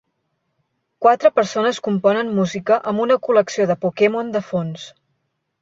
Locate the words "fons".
4.51-4.91